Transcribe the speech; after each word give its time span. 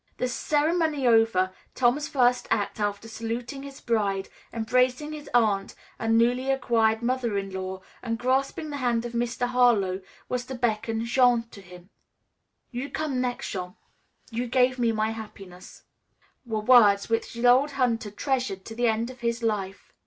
The 0.17 0.27
ceremony 0.27 1.05
over, 1.05 1.51
Tom's 1.75 2.07
first 2.07 2.47
act 2.49 2.79
after 2.79 3.07
saluting 3.07 3.61
his 3.61 3.79
bride, 3.79 4.29
embracing 4.51 5.13
his 5.13 5.29
aunt 5.31 5.75
and 5.99 6.17
newly 6.17 6.49
acquired 6.49 7.03
mother 7.03 7.37
in 7.37 7.51
law 7.51 7.81
and 8.01 8.17
grasping 8.17 8.71
the 8.71 8.77
hand 8.77 9.05
of 9.05 9.11
Mr. 9.11 9.45
Harlowe, 9.45 10.01
was 10.27 10.43
to 10.47 10.55
beckon 10.55 11.05
Jean 11.05 11.43
to 11.49 11.61
him. 11.61 11.91
"You 12.71 12.89
come 12.89 13.21
next, 13.21 13.51
Jean. 13.51 13.75
You 14.31 14.47
gave 14.47 14.79
me 14.79 14.91
my 14.91 15.11
happiness," 15.11 15.83
were 16.47 16.61
words 16.61 17.07
which 17.07 17.35
the 17.35 17.45
old 17.47 17.73
hunter 17.73 18.09
treasured 18.09 18.65
to 18.65 18.75
the 18.75 18.87
end 18.87 19.11
of 19.11 19.19
his 19.19 19.43
life. 19.43 19.93